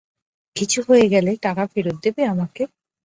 কিছু 0.55 0.79
হয়ে 0.87 1.05
গেলে, 1.13 1.31
টাকা 1.45 1.63
ফেরত 1.71 1.97
দেবে 2.05 2.21
আমাকে? 2.33 2.63